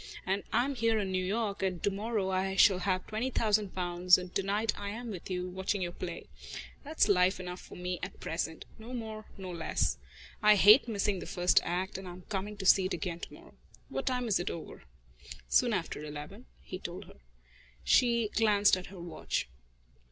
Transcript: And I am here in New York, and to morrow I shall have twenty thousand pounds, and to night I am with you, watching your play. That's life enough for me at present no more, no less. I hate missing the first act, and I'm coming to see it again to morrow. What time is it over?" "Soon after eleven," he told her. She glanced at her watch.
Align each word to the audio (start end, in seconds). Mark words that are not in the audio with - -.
And 0.25 0.41
I 0.51 0.65
am 0.65 0.73
here 0.73 0.97
in 0.97 1.11
New 1.11 1.23
York, 1.23 1.61
and 1.61 1.83
to 1.83 1.91
morrow 1.91 2.31
I 2.31 2.55
shall 2.55 2.79
have 2.79 3.05
twenty 3.05 3.29
thousand 3.29 3.75
pounds, 3.75 4.17
and 4.17 4.33
to 4.33 4.41
night 4.41 4.73
I 4.75 4.89
am 4.89 5.11
with 5.11 5.29
you, 5.29 5.47
watching 5.47 5.83
your 5.83 5.91
play. 5.91 6.25
That's 6.83 7.07
life 7.07 7.39
enough 7.39 7.59
for 7.61 7.75
me 7.77 7.99
at 8.01 8.19
present 8.19 8.65
no 8.79 8.95
more, 8.95 9.25
no 9.37 9.51
less. 9.51 9.99
I 10.41 10.55
hate 10.55 10.87
missing 10.87 11.19
the 11.19 11.27
first 11.27 11.61
act, 11.63 11.99
and 11.99 12.07
I'm 12.07 12.23
coming 12.29 12.57
to 12.57 12.65
see 12.65 12.85
it 12.85 12.95
again 12.95 13.19
to 13.19 13.31
morrow. 13.31 13.53
What 13.89 14.07
time 14.07 14.27
is 14.27 14.39
it 14.39 14.49
over?" 14.49 14.85
"Soon 15.47 15.71
after 15.71 16.03
eleven," 16.03 16.47
he 16.63 16.79
told 16.79 17.05
her. 17.05 17.17
She 17.83 18.29
glanced 18.33 18.75
at 18.75 18.87
her 18.87 18.99
watch. 18.99 19.49